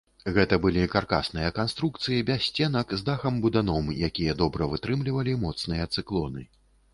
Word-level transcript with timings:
Гэта 0.35 0.57
былі 0.61 0.85
каркасныя 0.93 1.49
канструкцыі 1.57 2.23
без 2.29 2.47
сценак 2.53 2.95
з 3.01 3.05
дахам-буданом, 3.09 3.93
якія 4.09 4.33
добра 4.41 4.71
вытрымлівалі 4.73 5.37
моцныя 5.45 5.85
цыклоны. 5.97 6.43